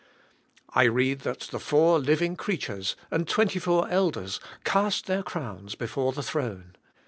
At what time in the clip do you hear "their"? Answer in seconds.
5.05-5.21